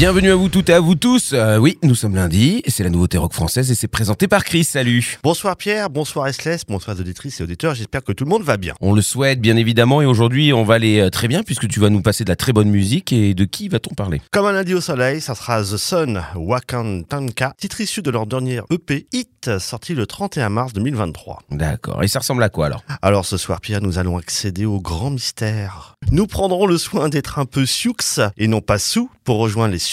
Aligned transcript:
Bienvenue 0.00 0.30
à 0.30 0.34
vous 0.34 0.48
toutes 0.48 0.70
et 0.70 0.72
à 0.72 0.80
vous 0.80 0.94
tous. 0.94 1.34
Euh, 1.34 1.58
oui, 1.58 1.76
nous 1.82 1.94
sommes 1.94 2.14
lundi, 2.14 2.62
c'est 2.66 2.82
la 2.82 2.88
nouveauté 2.88 3.18
rock 3.18 3.34
française 3.34 3.70
et 3.70 3.74
c'est 3.74 3.86
présenté 3.86 4.28
par 4.28 4.44
Chris. 4.44 4.64
Salut. 4.64 5.18
Bonsoir 5.22 5.58
Pierre, 5.58 5.90
bonsoir 5.90 6.26
Esles, 6.26 6.56
bonsoir 6.68 6.98
auditrices 6.98 7.38
et 7.38 7.42
auditeurs, 7.42 7.74
j'espère 7.74 8.02
que 8.02 8.12
tout 8.12 8.24
le 8.24 8.30
monde 8.30 8.42
va 8.42 8.56
bien. 8.56 8.72
On 8.80 8.94
le 8.94 9.02
souhaite 9.02 9.42
bien 9.42 9.58
évidemment 9.58 10.00
et 10.00 10.06
aujourd'hui 10.06 10.54
on 10.54 10.64
va 10.64 10.76
aller 10.76 11.00
euh, 11.00 11.10
très 11.10 11.28
bien 11.28 11.42
puisque 11.42 11.68
tu 11.68 11.80
vas 11.80 11.90
nous 11.90 12.00
passer 12.00 12.24
de 12.24 12.30
la 12.30 12.36
très 12.36 12.54
bonne 12.54 12.70
musique 12.70 13.12
et 13.12 13.34
de 13.34 13.44
qui 13.44 13.68
va-t-on 13.68 13.94
parler? 13.94 14.22
Comme 14.32 14.46
un 14.46 14.52
lundi 14.52 14.72
au 14.72 14.80
soleil, 14.80 15.20
ça 15.20 15.34
sera 15.34 15.60
The 15.60 15.76
Sun 15.76 16.22
Wakantanka, 16.34 17.52
titre 17.58 17.82
issu 17.82 18.00
de 18.00 18.10
leur 18.10 18.26
dernier 18.26 18.62
EP 18.70 19.06
Hit, 19.12 19.58
sorti 19.58 19.94
le 19.94 20.06
31 20.06 20.48
mars 20.48 20.72
2023. 20.72 21.40
D'accord, 21.50 22.02
et 22.02 22.08
ça 22.08 22.20
ressemble 22.20 22.42
à 22.42 22.48
quoi 22.48 22.64
alors? 22.64 22.82
Alors 23.02 23.26
ce 23.26 23.36
soir 23.36 23.60
Pierre, 23.60 23.82
nous 23.82 23.98
allons 23.98 24.16
accéder 24.16 24.64
au 24.64 24.80
grand 24.80 25.10
mystère. 25.10 25.98
Nous 26.10 26.26
prendrons 26.26 26.64
le 26.64 26.78
soin 26.78 27.10
d'être 27.10 27.38
un 27.38 27.44
peu 27.44 27.66
sioux 27.66 27.92
et 28.38 28.48
non 28.48 28.62
pas 28.62 28.78
sous 28.78 29.10
pour 29.24 29.36
rejoindre 29.36 29.74
les 29.74 29.89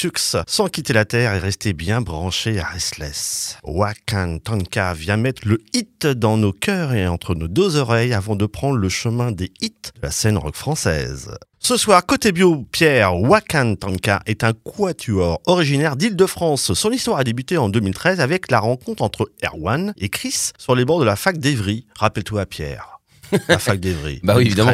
sans 0.48 0.68
quitter 0.68 0.94
la 0.94 1.06
terre 1.06 1.34
et 1.34 1.40
rester 1.40 1.74
bien 1.74 2.02
branché 2.02 2.60
à 2.60 2.66
Restless. 2.66 3.58
Wakantanka 3.64 4.94
vient 4.94 5.18
mettre 5.18 5.48
le 5.48 5.60
hit 5.74 6.06
dans 6.06 6.38
nos 6.38 6.54
cœurs 6.54 6.94
et 6.94 7.08
entre 7.08 7.34
nos 7.34 7.48
deux 7.48 7.78
oreilles 7.78 8.14
avant 8.14 8.36
de 8.36 8.46
prendre 8.46 8.78
le 8.78 8.90
chemin 8.90 9.32
des 9.32 9.52
hits 9.60 9.74
de 9.96 10.02
la 10.04 10.12
scène 10.12 10.38
rock 10.38 10.56
française. 10.56 11.32
Ce 11.60 11.78
soir, 11.78 12.06
côté 12.06 12.32
bio, 12.32 12.66
Pierre 12.72 13.20
Wakantanka 13.20 14.22
est 14.28 14.44
un 14.44 14.54
quatuor 14.54 15.42
originaire 15.48 15.96
d'Île-de-France. 15.96 16.74
Son 16.74 16.92
histoire 16.92 17.18
a 17.18 17.24
débuté 17.24 17.58
en 17.58 17.68
2013 17.68 18.20
avec 18.20 18.52
la 18.52 18.60
rencontre 18.60 19.02
entre 19.02 19.32
Erwan 19.44 19.94
et 19.98 20.10
Chris 20.10 20.52
sur 20.60 20.76
les 20.76 20.86
bords 20.86 21.00
de 21.00 21.06
la 21.06 21.16
fac 21.16 21.40
d'Evry. 21.40 21.88
Rappelle-toi 21.96 22.46
Pierre 22.46 22.97
la 23.48 23.60
fac 23.60 23.80
d'Evry. 23.80 24.20
bah 24.24 24.36
oui, 24.38 24.46
évidemment. 24.46 24.74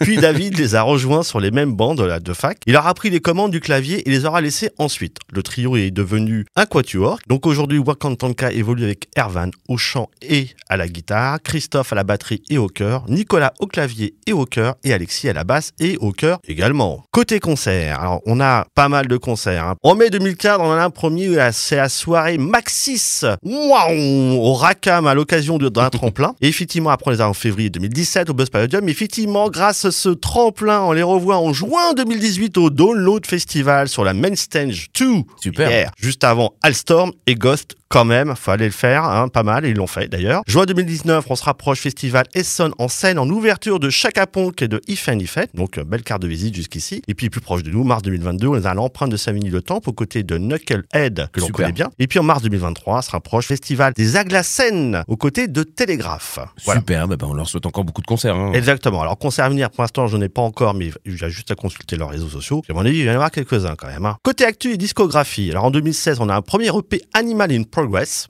Puis 0.00 0.16
David 0.16 0.58
les 0.58 0.74
a 0.74 0.82
rejoints 0.82 1.22
sur 1.22 1.40
les 1.40 1.50
mêmes 1.50 1.72
bancs 1.74 1.96
de 1.96 2.04
la 2.04 2.20
de 2.20 2.32
fac. 2.32 2.58
Il 2.66 2.72
leur 2.72 2.86
a 2.86 2.94
pris 2.94 3.10
les 3.10 3.20
commandes 3.20 3.50
du 3.50 3.60
clavier 3.60 4.06
et 4.06 4.10
les 4.10 4.24
aura 4.24 4.40
laissés 4.40 4.70
ensuite. 4.78 5.18
Le 5.32 5.42
trio 5.42 5.76
est 5.76 5.90
devenu 5.90 6.46
un 6.56 6.66
quatuor. 6.66 7.18
Donc 7.26 7.46
aujourd'hui, 7.46 7.78
Wakantanka 7.78 8.52
évolue 8.52 8.84
avec 8.84 9.08
Ervan 9.16 9.50
au 9.68 9.76
chant 9.76 10.08
et 10.22 10.48
à 10.68 10.76
la 10.76 10.88
guitare, 10.88 11.38
Christophe 11.42 11.92
à 11.92 11.96
la 11.96 12.04
batterie 12.04 12.42
et 12.50 12.58
au 12.58 12.68
chœur, 12.68 13.04
Nicolas 13.08 13.52
au 13.60 13.66
clavier 13.66 14.14
et 14.26 14.32
au 14.32 14.44
chœur 14.44 14.74
et 14.84 14.92
Alexis 14.92 15.28
à 15.28 15.32
la 15.32 15.44
basse 15.44 15.72
et 15.78 15.96
au 15.98 16.12
chœur 16.12 16.40
également. 16.46 17.04
Côté 17.10 17.40
concert, 17.40 18.00
alors 18.00 18.20
on 18.26 18.40
a 18.40 18.66
pas 18.74 18.88
mal 18.88 19.06
de 19.06 19.16
concerts. 19.16 19.64
Hein. 19.64 19.74
En 19.82 19.94
mai 19.94 20.10
2004, 20.10 20.60
on 20.60 20.66
en 20.66 20.72
a 20.72 20.82
un 20.82 20.90
premier, 20.90 21.36
c'est 21.52 21.76
la 21.76 21.88
soirée 21.88 22.38
Maxis 22.38 23.24
au 23.42 24.54
Racam 24.54 25.06
à 25.06 25.14
l'occasion 25.14 25.58
d'un 25.58 25.90
tremplin. 25.90 26.34
Et 26.40 26.48
effectivement, 26.48 26.90
après 26.90 27.12
les 27.12 27.20
a 27.20 27.28
en 27.28 27.34
février 27.34 27.70
2004, 27.70 27.85
2017 27.88 28.30
au 28.30 28.34
Buzz 28.34 28.50
Palladium. 28.50 28.88
Effectivement, 28.88 29.48
grâce 29.48 29.84
à 29.84 29.92
ce 29.92 30.08
tremplin, 30.08 30.82
on 30.82 30.92
les 30.92 31.02
revoit 31.02 31.36
en 31.36 31.52
juin 31.52 31.94
2018 31.94 32.58
au 32.58 32.70
Download 32.70 33.24
Festival 33.24 33.88
sur 33.88 34.04
la 34.04 34.12
Main 34.12 34.34
Stage 34.34 34.88
2. 34.98 35.06
Super. 35.40 35.92
juste 35.98 36.24
avant 36.24 36.54
Alstorm 36.62 37.12
et 37.26 37.34
Ghost 37.34 37.76
quand 37.88 38.04
même, 38.04 38.34
fallait 38.36 38.66
le 38.66 38.72
faire, 38.72 39.04
hein, 39.04 39.28
pas 39.28 39.42
mal, 39.42 39.64
et 39.64 39.70
ils 39.70 39.76
l'ont 39.76 39.86
fait 39.86 40.08
d'ailleurs. 40.08 40.42
Juin 40.46 40.64
2019, 40.64 41.24
on 41.28 41.36
se 41.36 41.44
rapproche 41.44 41.80
Festival 41.80 42.26
Essonne 42.34 42.72
en 42.78 42.88
scène 42.88 43.18
en 43.18 43.28
ouverture 43.28 43.78
de 43.78 43.90
Chaka 43.90 44.26
Ponk 44.26 44.60
et 44.62 44.68
de 44.68 44.80
If 44.88 45.08
and 45.08 45.18
Ifet, 45.18 45.48
donc 45.54 45.78
belle 45.80 46.02
carte 46.02 46.22
de 46.22 46.28
visite 46.28 46.54
jusqu'ici. 46.54 47.02
Et 47.08 47.14
puis 47.14 47.30
plus 47.30 47.40
proche 47.40 47.62
de 47.62 47.70
nous, 47.70 47.84
mars 47.84 48.02
2022, 48.02 48.48
on 48.48 48.56
est 48.56 48.66
à 48.66 48.74
l'empreinte 48.74 49.10
de 49.10 49.16
Savigny 49.16 49.50
le 49.50 49.62
Temple 49.62 49.90
aux 49.90 49.92
côtés 49.92 50.22
de 50.22 50.36
Knucklehead, 50.36 51.28
que 51.32 51.40
l'on 51.40 51.48
connaît 51.48 51.72
bien. 51.72 51.90
Et 51.98 52.06
puis 52.06 52.18
en 52.18 52.22
mars 52.22 52.42
2023, 52.42 52.98
on 52.98 53.02
se 53.02 53.10
rapproche 53.10 53.46
Festival 53.46 53.92
des 53.94 54.16
Aglacènes 54.16 55.04
aux 55.06 55.16
côtés 55.16 55.46
de 55.46 55.62
Télégraphe. 55.62 56.38
Super, 56.56 57.06
bah, 57.08 57.16
bah, 57.16 57.26
on 57.28 57.34
leur 57.34 57.48
souhaite 57.48 57.66
encore 57.66 57.84
beaucoup 57.84 58.02
de 58.02 58.06
concerts. 58.06 58.36
Hein. 58.36 58.52
Exactement. 58.52 59.02
Alors 59.02 59.18
concert 59.18 59.44
à 59.44 59.48
venir, 59.48 59.70
pour 59.70 59.82
l'instant, 59.82 60.06
je 60.08 60.16
n'ai 60.16 60.28
pas 60.28 60.42
encore, 60.42 60.74
mais 60.74 60.90
il 61.04 61.20
y 61.20 61.24
a 61.24 61.28
juste 61.28 61.50
à 61.50 61.54
consulter 61.54 61.96
leurs 61.96 62.10
réseaux 62.10 62.28
sociaux. 62.28 62.62
À 62.68 62.72
mon 62.72 62.80
avis, 62.80 62.98
il 62.98 63.04
y 63.04 63.10
en 63.10 63.14
avoir 63.14 63.30
quelques-uns 63.30 63.76
quand 63.76 63.86
même. 63.86 64.06
Hein. 64.06 64.16
Côté 64.22 64.44
actu 64.44 64.72
et 64.72 64.76
discographie, 64.76 65.50
alors 65.50 65.64
en 65.64 65.70
2016, 65.70 66.18
on 66.20 66.28
a 66.28 66.34
un 66.34 66.42
premier 66.42 66.68
EP 66.68 67.02
Animal 67.14 67.52
in 67.52 67.62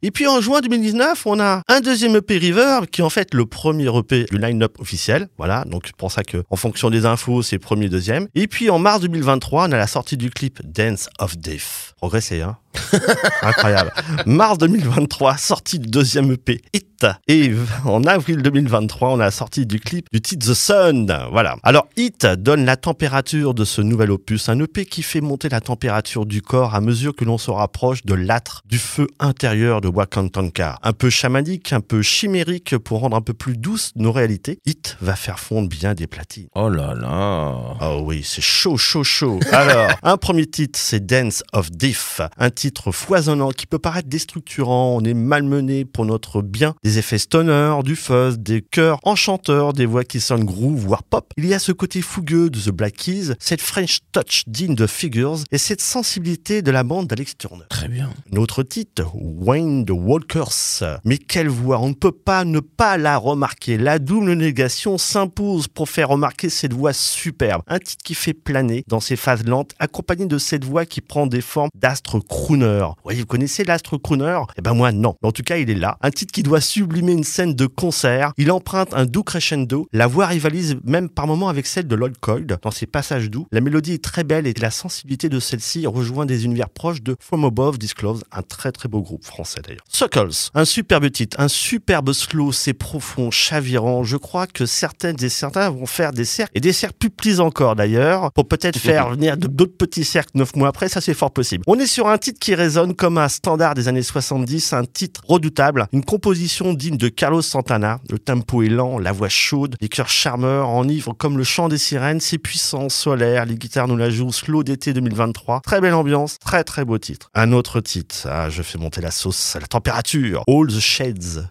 Et 0.02 0.10
puis 0.10 0.26
en 0.26 0.40
juin 0.40 0.60
2019, 0.60 1.26
on 1.26 1.38
a 1.40 1.62
un 1.68 1.80
deuxième 1.80 2.16
EP 2.16 2.38
River 2.38 2.80
qui 2.90 3.00
est 3.00 3.04
en 3.04 3.10
fait 3.10 3.32
le 3.32 3.46
premier 3.46 3.88
EP 3.96 4.24
du 4.24 4.38
line-up 4.38 4.80
officiel. 4.80 5.28
Voilà, 5.38 5.64
donc 5.64 5.84
c'est 5.86 5.96
pour 5.96 6.10
ça 6.10 6.24
que 6.24 6.42
en 6.50 6.56
fonction 6.56 6.90
des 6.90 7.06
infos, 7.06 7.42
c'est 7.42 7.58
premier, 7.58 7.88
deuxième. 7.88 8.26
Et 8.34 8.46
puis 8.48 8.70
en 8.70 8.78
mars 8.78 9.00
2023, 9.00 9.68
on 9.68 9.72
a 9.72 9.76
la 9.76 9.86
sortie 9.86 10.16
du 10.16 10.30
clip 10.30 10.60
Dance 10.64 11.08
of 11.18 11.36
Death. 11.38 11.94
Progressé, 11.96 12.42
hein 12.42 12.56
Incroyable. 13.42 13.92
Mars 14.26 14.58
2023, 14.58 15.36
sortie 15.36 15.78
du 15.78 15.88
deuxième 15.88 16.32
EP 16.32 16.62
Hit. 16.72 17.06
Et 17.28 17.52
en 17.84 18.04
avril 18.04 18.42
2023, 18.42 19.10
on 19.10 19.20
a 19.20 19.24
la 19.24 19.30
sortie 19.30 19.66
du 19.66 19.80
clip 19.80 20.06
du 20.12 20.20
titre 20.20 20.46
The 20.46 20.54
Sun. 20.54 21.14
Voilà. 21.30 21.56
Alors 21.62 21.88
Hit 21.96 22.26
donne 22.26 22.64
la 22.64 22.76
température 22.76 23.54
de 23.54 23.64
ce 23.64 23.82
nouvel 23.82 24.10
opus, 24.10 24.48
un 24.48 24.58
EP 24.60 24.86
qui 24.86 25.02
fait 25.02 25.20
monter 25.20 25.48
la 25.48 25.60
température 25.60 26.24
du 26.24 26.42
corps 26.42 26.74
à 26.74 26.80
mesure 26.80 27.14
que 27.14 27.24
l'on 27.24 27.38
se 27.38 27.50
rapproche 27.50 28.04
de 28.04 28.14
l'âtre 28.14 28.62
du 28.66 28.78
feu 28.78 29.06
intérieur 29.18 29.80
de 29.80 29.88
Wakantanka. 29.88 30.78
Un 30.82 30.92
peu 30.92 31.10
chamanique, 31.10 31.72
un 31.72 31.80
peu 31.80 32.02
chimérique 32.02 32.78
pour 32.78 33.00
rendre 33.00 33.16
un 33.16 33.20
peu 33.20 33.34
plus 33.34 33.56
douce 33.56 33.92
nos 33.96 34.12
réalités. 34.12 34.58
Hit 34.66 34.96
va 35.00 35.16
faire 35.16 35.38
fondre 35.38 35.68
bien 35.68 35.94
des 35.94 36.06
platines. 36.06 36.48
Oh 36.54 36.68
là 36.68 36.94
là. 36.94 37.76
Oh 37.80 38.02
oui, 38.04 38.22
c'est 38.24 38.42
chaud, 38.42 38.76
chaud, 38.76 39.04
chaud. 39.04 39.40
Alors, 39.52 39.90
un 40.02 40.16
premier 40.16 40.46
titre, 40.46 40.78
c'est 40.82 41.04
Dance 41.04 41.42
of 41.52 41.70
Diff. 41.70 42.20
Un 42.38 42.50
titre 42.50 42.65
foisonnant 42.92 43.50
qui 43.50 43.66
peut 43.66 43.78
paraître 43.78 44.08
déstructurant, 44.08 44.96
on 44.96 45.04
est 45.04 45.14
malmené 45.14 45.84
pour 45.84 46.04
notre 46.04 46.42
bien, 46.42 46.74
des 46.84 46.98
effets 46.98 47.18
stoner, 47.18 47.78
du 47.84 47.96
fuzz, 47.96 48.38
des 48.38 48.62
chœurs 48.62 48.98
enchanteurs, 49.02 49.72
des 49.72 49.86
voix 49.86 50.04
qui 50.04 50.20
sonnent 50.20 50.44
groove, 50.44 50.78
voire 50.78 51.02
pop. 51.02 51.32
Il 51.36 51.46
y 51.46 51.54
a 51.54 51.58
ce 51.58 51.72
côté 51.72 52.02
fougueux 52.02 52.50
de 52.50 52.58
The 52.58 52.70
Black 52.70 52.94
Keys, 52.94 53.34
cette 53.38 53.60
French 53.60 53.98
touch 54.12 54.44
digne 54.46 54.74
de 54.74 54.86
Figures 54.86 55.38
et 55.50 55.58
cette 55.58 55.80
sensibilité 55.80 56.62
de 56.62 56.70
la 56.70 56.82
bande 56.82 57.06
d'Alex 57.06 57.36
Turner. 57.36 57.64
Très 57.68 57.88
bien. 57.88 58.10
Notre 58.30 58.62
titre, 58.62 59.04
Wayne 59.14 59.84
the 59.84 59.90
Walkers. 59.90 61.00
Mais 61.04 61.18
quelle 61.18 61.48
voix, 61.48 61.78
on 61.80 61.88
ne 61.90 61.94
peut 61.94 62.12
pas 62.12 62.44
ne 62.44 62.60
pas 62.60 62.96
la 62.98 63.16
remarquer. 63.18 63.78
La 63.78 63.98
double 63.98 64.32
négation 64.34 64.98
s'impose 64.98 65.68
pour 65.68 65.88
faire 65.88 66.08
remarquer 66.08 66.48
cette 66.48 66.72
voix 66.72 66.92
superbe. 66.92 67.62
Un 67.66 67.78
titre 67.78 68.02
qui 68.04 68.14
fait 68.14 68.34
planer 68.34 68.84
dans 68.88 69.00
ses 69.00 69.16
phases 69.16 69.44
lentes, 69.44 69.72
accompagné 69.78 70.26
de 70.26 70.38
cette 70.38 70.64
voix 70.64 70.86
qui 70.86 71.00
prend 71.00 71.26
des 71.26 71.40
formes 71.40 71.70
d'astre 71.74 72.18
crooner 72.56 72.86
oui, 73.04 73.20
vous 73.20 73.26
connaissez 73.26 73.64
l'astre 73.64 73.96
crooner? 73.98 74.40
Eh 74.56 74.62
ben 74.62 74.74
moi 74.74 74.92
non. 74.92 75.16
Mais 75.22 75.28
en 75.28 75.32
tout 75.32 75.42
cas, 75.42 75.58
il 75.58 75.70
est 75.70 75.74
là. 75.74 75.96
Un 76.00 76.10
titre 76.10 76.32
qui 76.32 76.42
doit 76.42 76.60
sublimer 76.60 77.12
une 77.12 77.24
scène 77.24 77.54
de 77.54 77.66
concert. 77.66 78.32
Il 78.36 78.50
emprunte 78.50 78.94
un 78.94 79.06
doux 79.06 79.22
crescendo. 79.22 79.86
La 79.92 80.06
voix 80.06 80.26
rivalise 80.26 80.76
même 80.84 81.08
par 81.08 81.26
moments 81.26 81.48
avec 81.48 81.66
celle 81.66 81.86
de 81.86 81.94
Lloyd 81.94 82.16
Cold 82.18 82.58
dans 82.62 82.70
ses 82.70 82.86
passages 82.86 83.30
doux. 83.30 83.46
La 83.52 83.60
mélodie 83.60 83.92
est 83.92 84.02
très 84.02 84.24
belle 84.24 84.46
et 84.46 84.54
la 84.54 84.70
sensibilité 84.70 85.28
de 85.28 85.38
celle-ci 85.38 85.86
rejoint 85.86 86.26
des 86.26 86.44
univers 86.44 86.68
proches 86.68 87.02
de 87.02 87.16
From 87.20 87.44
Above 87.44 87.78
Disclose, 87.78 88.22
un 88.32 88.42
très 88.42 88.72
très 88.72 88.88
beau 88.88 89.02
groupe 89.02 89.24
français 89.24 89.60
d'ailleurs. 89.62 89.84
Suckles, 89.88 90.50
un 90.54 90.64
superbe 90.64 91.10
titre, 91.10 91.38
un 91.40 91.48
superbe 91.48 92.12
slow, 92.12 92.52
c'est 92.52 92.74
profond, 92.74 93.30
chavirant. 93.30 94.02
Je 94.04 94.16
crois 94.16 94.46
que 94.46 94.66
certaines 94.66 95.22
et 95.22 95.28
certains 95.28 95.70
vont 95.70 95.86
faire 95.86 96.12
des 96.12 96.24
cercles 96.24 96.52
et 96.54 96.60
des 96.60 96.72
cercles 96.72 96.96
plus 96.98 97.10
petits 97.10 97.40
encore 97.40 97.76
d'ailleurs 97.76 98.32
pour 98.32 98.48
peut-être 98.48 98.78
faire 98.80 99.10
venir 99.10 99.36
d'autres 99.36 99.76
petits 99.76 100.04
cercles 100.04 100.32
neuf 100.34 100.56
mois 100.56 100.68
après. 100.68 100.88
Ça 100.88 101.00
c'est 101.00 101.14
fort 101.14 101.30
possible. 101.30 101.62
On 101.66 101.78
est 101.78 101.86
sur 101.86 102.08
un 102.08 102.18
titre 102.18 102.35
qui 102.38 102.54
résonne 102.54 102.94
comme 102.94 103.18
un 103.18 103.28
standard 103.28 103.74
des 103.74 103.88
années 103.88 104.02
70, 104.02 104.72
un 104.72 104.84
titre 104.84 105.22
redoutable, 105.26 105.86
une 105.92 106.04
composition 106.04 106.74
digne 106.74 106.96
de 106.96 107.08
Carlos 107.08 107.42
Santana. 107.42 108.00
Le 108.10 108.18
tempo 108.18 108.62
est 108.62 108.68
lent, 108.68 108.98
la 108.98 109.12
voix 109.12 109.28
chaude, 109.28 109.76
les 109.80 109.88
chœurs 109.88 110.08
charmeurs 110.08 110.68
enivrent 110.68 111.16
comme 111.16 111.38
le 111.38 111.44
chant 111.44 111.68
des 111.68 111.78
sirènes, 111.78 112.20
c'est 112.20 112.38
puissant, 112.38 112.88
solaire, 112.88 113.46
les 113.46 113.56
guitares 113.56 113.88
nous 113.88 113.96
la 113.96 114.10
jouent, 114.10 114.32
slow 114.32 114.62
d'été 114.62 114.92
2023. 114.92 115.60
Très 115.60 115.80
belle 115.80 115.94
ambiance, 115.94 116.38
très 116.38 116.64
très 116.64 116.84
beau 116.84 116.98
titre. 116.98 117.30
Un 117.34 117.52
autre 117.52 117.80
titre, 117.80 118.26
ah, 118.30 118.50
je 118.50 118.62
fais 118.62 118.78
monter 118.78 119.00
la 119.00 119.10
sauce 119.10 119.56
la 119.60 119.66
température. 119.66 120.42
All 120.46 120.66
the 120.66 120.80
Shades. 120.80 121.48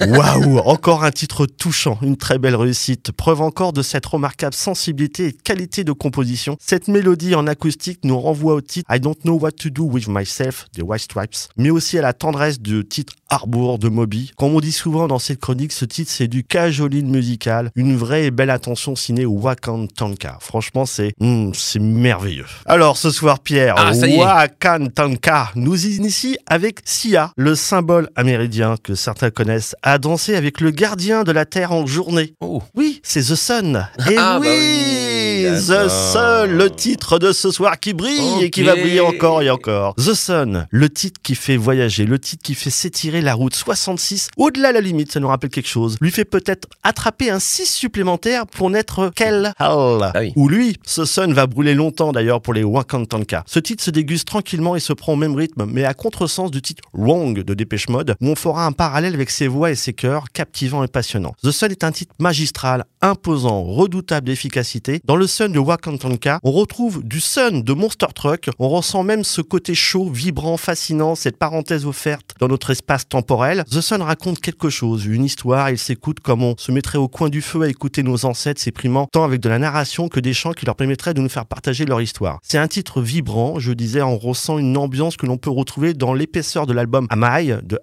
Waouh, 0.08 0.58
encore 0.58 1.04
un 1.04 1.10
titre 1.10 1.46
touchant, 1.46 1.98
une 2.02 2.16
très 2.16 2.38
belle 2.38 2.56
réussite, 2.56 3.12
preuve 3.12 3.40
encore 3.40 3.72
de 3.72 3.82
cette 3.82 4.06
remarquable 4.06 4.54
sensibilité 4.54 5.26
et 5.26 5.32
qualité 5.32 5.84
de 5.84 5.92
composition. 5.92 6.56
Cette 6.60 6.88
mélodie 6.88 7.34
en 7.34 7.46
acoustique 7.46 8.00
nous 8.04 8.18
renvoie 8.18 8.54
au 8.54 8.60
titre 8.60 8.86
I 8.92 9.00
Don't 9.00 9.16
Know 9.22 9.38
What 9.38 9.52
to 9.52 9.70
Do 9.70 9.84
With 9.84 10.08
Myself 10.26 10.66
des 10.74 10.82
White 10.82 11.02
Stripes, 11.02 11.36
mais 11.56 11.70
aussi 11.70 11.98
à 11.98 12.02
la 12.02 12.12
tendresse 12.12 12.60
du 12.60 12.84
titre 12.84 13.14
Harbour 13.30 13.78
de 13.78 13.88
Moby. 13.88 14.32
Comme 14.36 14.54
on 14.54 14.60
dit 14.60 14.72
souvent 14.72 15.06
dans 15.06 15.20
cette 15.20 15.40
chronique, 15.40 15.72
ce 15.72 15.84
titre 15.84 16.10
c'est 16.12 16.26
du 16.26 16.42
cajoline 16.42 17.08
musical, 17.08 17.70
une 17.76 17.96
vraie 17.96 18.26
et 18.26 18.30
belle 18.32 18.50
attention 18.50 18.96
ciné 18.96 19.24
Wakantanka. 19.24 20.38
Franchement, 20.40 20.84
c'est 20.84 21.12
hmm, 21.20 21.52
c'est 21.54 21.78
merveilleux. 21.78 22.46
Alors 22.66 22.96
ce 22.96 23.10
soir, 23.10 23.38
Pierre, 23.38 23.74
ah, 23.78 23.92
Wakantanka 23.92 25.52
nous 25.54 25.86
initie 25.86 26.38
avec 26.46 26.80
Sia, 26.84 27.30
le 27.36 27.54
symbole 27.54 28.10
amérindien 28.16 28.74
que 28.82 28.96
certains 28.96 29.30
connaissent, 29.30 29.76
à 29.82 29.98
danser 29.98 30.34
avec 30.34 30.60
le 30.60 30.72
gardien 30.72 31.22
de 31.22 31.30
la 31.30 31.44
Terre 31.44 31.72
en 31.72 31.86
journée. 31.86 32.34
Oh. 32.40 32.62
Oui, 32.74 33.00
c'est 33.04 33.22
The 33.22 33.36
Sun. 33.36 33.88
Et 34.10 34.16
Ah, 34.18 34.40
bah 34.40 34.48
oui 34.48 35.05
The. 35.44 35.88
Sun, 35.88 36.50
le 36.50 36.70
titre 36.70 37.18
de 37.18 37.32
ce 37.32 37.50
soir 37.50 37.78
qui 37.78 37.92
brille 37.92 38.42
et 38.42 38.50
qui 38.50 38.62
va 38.62 38.74
briller 38.74 39.00
encore 39.00 39.42
et 39.42 39.50
encore. 39.50 39.94
The 39.96 40.14
Sun, 40.14 40.66
le 40.70 40.88
titre 40.88 41.20
qui 41.22 41.34
fait 41.34 41.58
voyager, 41.58 42.06
le 42.06 42.18
titre 42.18 42.42
qui 42.42 42.54
fait 42.54 42.70
s'étirer 42.70 43.20
la 43.20 43.34
route 43.34 43.54
66, 43.54 44.28
au-delà 44.38 44.70
de 44.70 44.74
la 44.74 44.80
limite, 44.80 45.12
ça 45.12 45.20
nous 45.20 45.28
rappelle 45.28 45.50
quelque 45.50 45.68
chose, 45.68 45.96
lui 46.00 46.10
fait 46.10 46.24
peut-être 46.24 46.68
attraper 46.82 47.30
un 47.30 47.38
6 47.38 47.66
supplémentaire 47.66 48.46
pour 48.46 48.70
n'être 48.70 49.10
qu'elle. 49.14 49.52
Ah 49.58 49.98
oui. 50.18 50.32
Ou 50.36 50.48
lui, 50.48 50.76
ce 50.86 51.04
Sun 51.04 51.32
va 51.34 51.46
brûler 51.46 51.74
longtemps 51.74 52.12
d'ailleurs 52.12 52.40
pour 52.40 52.54
les 52.54 52.64
Wakantanka. 52.64 53.44
Ce 53.46 53.58
titre 53.58 53.82
se 53.82 53.90
déguste 53.90 54.26
tranquillement 54.26 54.74
et 54.74 54.80
se 54.80 54.92
prend 54.92 55.12
au 55.12 55.16
même 55.16 55.34
rythme, 55.34 55.66
mais 55.66 55.84
à 55.84 55.92
contresens 55.92 56.50
du 56.50 56.62
titre 56.62 56.82
Wrong 56.94 57.38
de 57.38 57.54
Dépêche 57.54 57.88
Mode, 57.88 58.16
où 58.20 58.28
on 58.28 58.36
fera 58.36 58.64
un 58.64 58.72
parallèle 58.72 59.14
avec 59.14 59.30
ses 59.30 59.48
voix 59.48 59.70
et 59.70 59.76
ses 59.76 59.92
chœurs 59.92 60.26
captivants 60.32 60.82
et 60.82 60.88
passionnants. 60.88 61.34
The 61.42 61.50
Sun 61.50 61.70
est 61.70 61.84
un 61.84 61.92
titre 61.92 62.14
magistral, 62.18 62.84
imposant, 63.02 63.62
redoutable 63.62 64.26
d'efficacité. 64.26 65.00
Dans 65.04 65.16
le 65.16 65.25
Sun 65.26 65.52
de 65.52 65.58
Wakantanka, 65.58 66.40
on 66.42 66.52
retrouve 66.52 67.02
du 67.04 67.20
Sun 67.20 67.62
de 67.62 67.72
Monster 67.72 68.06
Truck, 68.14 68.50
on 68.58 68.68
ressent 68.68 69.02
même 69.02 69.24
ce 69.24 69.40
côté 69.40 69.74
chaud, 69.74 70.08
vibrant, 70.10 70.56
fascinant, 70.56 71.14
cette 71.14 71.36
parenthèse 71.36 71.86
offerte 71.86 72.34
dans 72.40 72.48
notre 72.48 72.70
espace 72.70 73.08
temporel. 73.08 73.64
The 73.70 73.80
Sun 73.80 74.02
raconte 74.02 74.40
quelque 74.40 74.70
chose, 74.70 75.06
une 75.06 75.24
histoire, 75.24 75.70
il 75.70 75.78
s'écoute 75.78 76.20
comme 76.20 76.42
on 76.42 76.54
se 76.58 76.72
mettrait 76.72 76.98
au 76.98 77.08
coin 77.08 77.28
du 77.28 77.42
feu 77.42 77.62
à 77.62 77.68
écouter 77.68 78.02
nos 78.02 78.24
ancêtres 78.24 78.60
s'éprimant 78.60 79.06
tant 79.12 79.24
avec 79.24 79.40
de 79.40 79.48
la 79.48 79.58
narration 79.58 80.08
que 80.08 80.20
des 80.20 80.34
chants 80.34 80.52
qui 80.52 80.66
leur 80.66 80.76
permettraient 80.76 81.14
de 81.14 81.20
nous 81.20 81.28
faire 81.28 81.46
partager 81.46 81.84
leur 81.84 82.00
histoire. 82.00 82.38
C'est 82.42 82.58
un 82.58 82.68
titre 82.68 83.00
vibrant, 83.00 83.58
je 83.58 83.72
disais, 83.72 84.02
on 84.02 84.18
ressent 84.18 84.58
une 84.58 84.76
ambiance 84.76 85.16
que 85.16 85.26
l'on 85.26 85.38
peut 85.38 85.50
retrouver 85.50 85.94
dans 85.94 86.14
l'épaisseur 86.14 86.66
de 86.66 86.72
l'album 86.72 87.06
Amai 87.10 87.56
de 87.62 87.78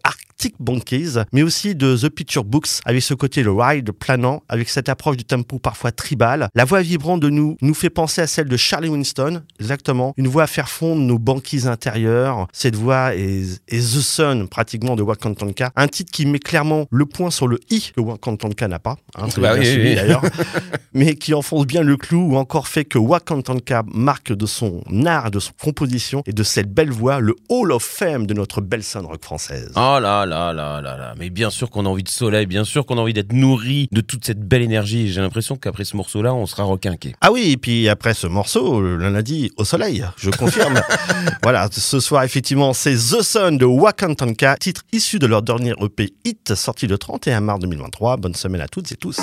Monkeys, 0.60 1.24
mais 1.32 1.44
aussi 1.44 1.76
de 1.76 1.96
The 1.98 2.10
Picture 2.10 2.44
Books, 2.44 2.80
avec 2.86 3.02
ce 3.02 3.14
côté 3.14 3.44
le 3.44 3.52
ride 3.52 3.92
planant, 3.92 4.44
avec 4.50 4.70
cette 4.70 4.90
approche 4.90 5.18
du 5.18 5.24
tempo 5.26 5.60
parfois 5.60 5.92
tribal. 5.92 6.48
La 6.56 6.66
voix 6.66 6.82
vibrante 6.82 7.20
de 7.22 7.30
nous 7.30 7.58
nous 7.62 7.74
fait 7.74 7.90
penser 7.90 8.22
à 8.22 8.28
celle 8.28 8.48
de 8.48 8.58
Charlie 8.58 8.90
Winston, 8.90 9.42
exactement. 9.60 10.14
Une 10.18 10.28
voix 10.28 10.44
à 10.44 10.48
faire 10.48 10.70
fondre 10.70 11.02
nos 11.02 11.20
banquises 11.20 11.68
intérieures. 11.68 12.48
Cette 12.54 12.76
voix 12.76 13.16
est, 13.16 13.62
est 13.68 13.80
The 13.80 14.02
Sun, 14.02 14.48
pratiquement, 14.48 14.96
de 14.96 15.04
Wakantanka. 15.04 15.72
Un 15.76 15.88
titre 15.88 16.12
qui 16.12 16.26
met 16.26 16.40
clairement 16.40 16.86
le 16.92 17.06
point 17.06 17.32
sur 17.32 17.48
le 17.48 17.60
i 17.70 17.92
que 17.96 18.02
Wakantanka 18.02 18.68
n'a 18.68 18.80
pas. 18.80 18.98
Hein, 19.16 19.28
c'est 19.30 19.42
Bah 19.42 19.54
bien 19.54 19.62
oui, 19.62 19.66
suivi, 19.72 19.90
oui. 19.90 19.96
d'ailleurs. 19.96 20.22
mais 20.94 21.16
qui 21.16 21.34
enfonce 21.34 21.66
bien 21.66 21.82
le 21.84 21.98
clou 21.98 22.34
ou 22.34 22.38
encore 22.38 22.68
fait 22.68 22.86
que 22.86 22.98
Wakantanka 22.98 23.84
marque 23.94 24.34
de 24.34 24.46
son 24.46 24.84
art, 25.06 25.32
de 25.32 25.40
son 25.40 25.52
composition 25.62 26.24
et 26.26 26.34
de 26.34 26.44
cette 26.44 26.72
belle 26.74 26.92
voix 26.92 27.20
le 27.20 27.36
Hall 27.50 27.72
of 27.72 27.84
Fame 27.84 28.26
de 28.28 28.34
notre 28.34 28.62
belle 28.62 28.84
scène 28.84 29.06
rock 29.06 29.24
française. 29.24 29.72
Oh 29.76 29.98
là 30.02 30.26
là 30.26 30.33
là 30.34 30.82
là 30.82 30.98
là, 30.98 31.14
mais 31.18 31.30
bien 31.30 31.50
sûr 31.50 31.70
qu'on 31.70 31.86
a 31.86 31.90
envie 31.90 32.04
de 32.04 32.10
soleil, 32.10 32.46
bien 32.46 32.64
sûr 32.64 32.86
qu'on 32.86 32.98
a 32.98 33.02
envie 33.02 33.14
d'être 33.14 33.34
nourri 33.34 33.88
de 33.92 34.02
toute 34.02 34.26
cette 34.26 34.40
belle 34.40 34.62
énergie. 34.62 35.12
J'ai 35.12 35.22
l'impression 35.22 35.56
qu'après 35.56 35.86
ce 35.86 35.96
morceau-là, 35.96 36.34
on 36.34 36.46
sera 36.46 36.64
requinqué. 36.64 37.16
Ah 37.22 37.32
oui, 37.32 37.52
et 37.52 37.58
puis 37.58 37.90
après 37.90 38.14
ce 38.14 38.28
morceau, 38.28 38.82
le 38.82 38.98
lundi 38.98 39.52
au 39.58 39.64
soleil, 39.64 40.06
je 40.18 40.30
confirme. 40.30 40.82
voilà, 41.44 41.68
ce 41.72 42.00
soir 42.00 42.24
effectivement, 42.24 42.74
c'est 42.74 42.96
The 42.96 43.22
Sun 43.22 43.58
de 43.58 43.66
Wakantanka, 43.66 44.58
titre 44.58 44.82
issu 44.92 45.20
de 45.20 45.28
leur 45.28 45.42
dernier 45.42 45.74
EP 45.82 46.14
Hit, 46.26 46.56
sorti 46.56 46.88
le 46.88 46.98
31 46.98 47.42
mars 47.42 47.60
2023. 47.60 48.18
Bonne 48.18 48.36
semaine 48.36 48.62
à 48.62 48.68
toutes 48.68 48.92
et 48.92 48.96
tous. 48.96 49.20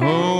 Oh, 0.00 0.37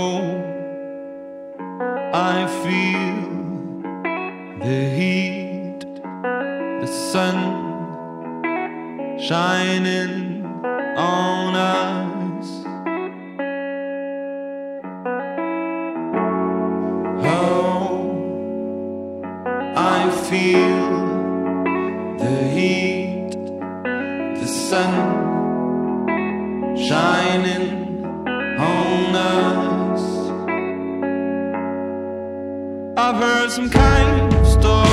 some 33.59 33.69
kind 33.69 34.33
of 34.33 34.47
stories. 34.47 34.88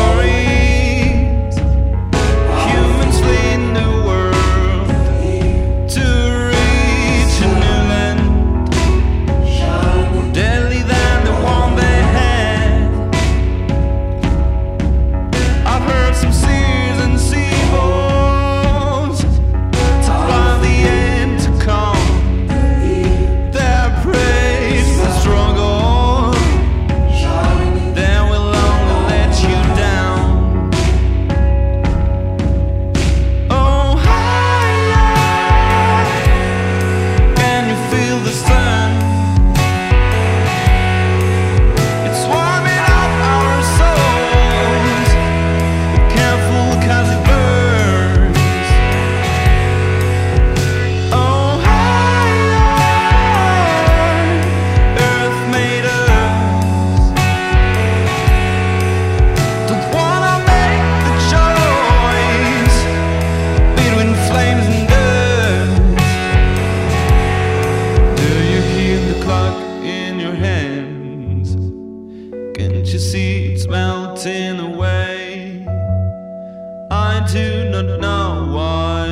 Do 77.82 77.82
not 77.82 78.00
know 78.00 78.52
why. 78.56 79.06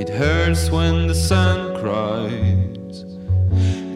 It 0.00 0.08
hurts 0.08 0.70
when 0.70 1.06
the 1.06 1.14
sun 1.14 1.76
cries. 1.80 3.04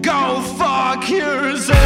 Go 0.02 0.40
fuck 0.58 1.08
yourself 1.08 1.85